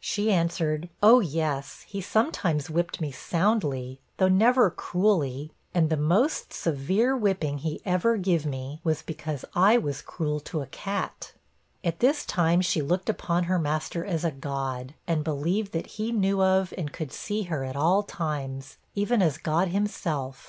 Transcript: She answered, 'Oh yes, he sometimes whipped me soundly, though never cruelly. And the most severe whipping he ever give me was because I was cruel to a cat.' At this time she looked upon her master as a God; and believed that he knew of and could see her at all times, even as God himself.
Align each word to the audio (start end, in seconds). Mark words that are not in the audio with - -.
She 0.00 0.32
answered, 0.32 0.88
'Oh 1.00 1.20
yes, 1.20 1.82
he 1.82 2.00
sometimes 2.00 2.68
whipped 2.68 3.00
me 3.00 3.12
soundly, 3.12 4.00
though 4.16 4.26
never 4.26 4.68
cruelly. 4.68 5.52
And 5.72 5.90
the 5.90 5.96
most 5.96 6.52
severe 6.52 7.16
whipping 7.16 7.58
he 7.58 7.80
ever 7.84 8.16
give 8.16 8.44
me 8.44 8.80
was 8.82 9.02
because 9.02 9.44
I 9.54 9.78
was 9.78 10.02
cruel 10.02 10.40
to 10.40 10.60
a 10.60 10.66
cat.' 10.66 11.34
At 11.84 12.00
this 12.00 12.24
time 12.26 12.62
she 12.62 12.82
looked 12.82 13.08
upon 13.08 13.44
her 13.44 13.60
master 13.60 14.04
as 14.04 14.24
a 14.24 14.32
God; 14.32 14.94
and 15.06 15.22
believed 15.22 15.70
that 15.70 15.86
he 15.86 16.10
knew 16.10 16.42
of 16.42 16.74
and 16.76 16.92
could 16.92 17.12
see 17.12 17.44
her 17.44 17.62
at 17.62 17.76
all 17.76 18.02
times, 18.02 18.78
even 18.96 19.22
as 19.22 19.38
God 19.38 19.68
himself. 19.68 20.44